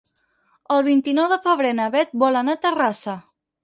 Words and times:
El 0.77 0.81
vint-i-nou 0.87 1.29
de 1.35 1.39
febrer 1.45 1.77
na 1.83 1.89
Beth 1.99 2.19
vol 2.27 2.43
anar 2.45 2.61
a 2.61 2.65
Terrassa. 2.69 3.21